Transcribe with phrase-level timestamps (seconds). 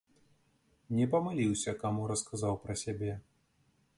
[0.99, 3.13] Не памыліўся, каму расказаў пра сябе.